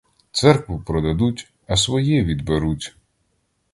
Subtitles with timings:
[0.31, 2.95] Церкву продадуть, а своє відберуть.